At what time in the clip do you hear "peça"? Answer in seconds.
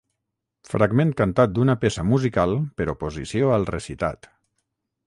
1.83-2.07